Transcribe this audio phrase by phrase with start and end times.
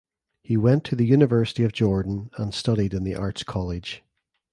[0.41, 4.01] He went to the University of Jordan and studied in the Arts College.